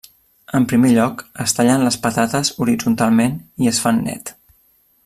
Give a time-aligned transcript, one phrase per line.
[0.59, 4.35] En primer lloc es tallen les patates horitzontalment i es fan net.